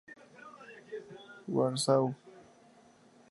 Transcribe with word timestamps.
Warsaw, 1.53 2.07
i. 2.07 2.13